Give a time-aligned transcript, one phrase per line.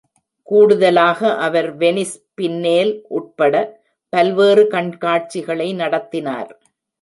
[0.47, 3.53] கூடுதலாக, அவர் Venice Biennale உட்பட
[4.13, 6.51] பல்வேறு கண்காட்சிகளை நடத்தினார்.